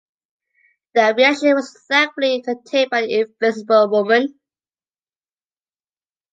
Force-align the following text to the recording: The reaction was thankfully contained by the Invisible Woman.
The 0.95 1.13
reaction 1.15 1.53
was 1.53 1.79
thankfully 1.87 2.41
contained 2.41 2.89
by 2.89 3.01
the 3.03 3.19
Invisible 3.19 3.87
Woman. 3.91 4.33